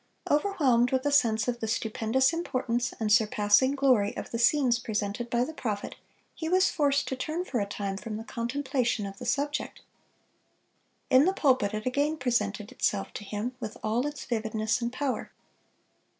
[0.31, 5.29] Overwhelmed with a sense of the stupendous importance and surpassing glory of the scenes presented
[5.29, 5.93] by the prophet,
[6.33, 9.81] he was forced to turn for a time from the contemplation of the subject.
[11.11, 15.31] In the pulpit it again presented itself to him with all its vividness and power.